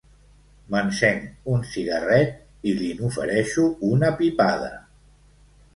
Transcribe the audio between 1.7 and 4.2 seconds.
cigarret i li n'ofereixo una